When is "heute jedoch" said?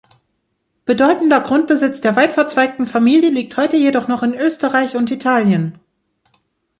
3.57-4.07